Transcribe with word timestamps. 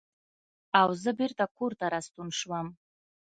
او 0.79 0.89
زۀ 1.01 1.11
بېرته 1.19 1.45
کورته 1.57 1.85
راستون 1.93 2.27
شوم 2.39 2.67
ـ 2.71 2.75